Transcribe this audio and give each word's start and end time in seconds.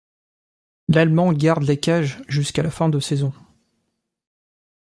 L'Allemand 0.87 1.31
garde 1.31 1.61
les 1.61 1.79
cages 1.79 2.23
jusqu'à 2.27 2.63
la 2.63 2.71
fin 2.71 2.89
de 2.89 2.99
saison. 2.99 3.31